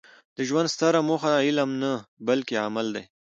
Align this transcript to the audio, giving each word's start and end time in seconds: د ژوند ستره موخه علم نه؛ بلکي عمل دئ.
د 0.37 0.37
ژوند 0.49 0.67
ستره 0.75 0.99
موخه 1.07 1.31
علم 1.47 1.69
نه؛ 1.81 1.91
بلکي 2.27 2.55
عمل 2.65 2.87
دئ. 2.95 3.03